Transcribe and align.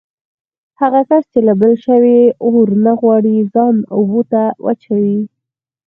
هغه 0.81 1.01
کس 1.09 1.23
چې 1.31 1.39
له 1.47 1.53
بل 1.61 1.73
شوي 1.85 2.21
اور 2.45 2.67
نه 2.85 2.93
غواړي 2.99 3.35
ځان 3.53 3.75
اوبو 3.97 4.21
ته 4.31 4.41
واچوي. 4.63 5.19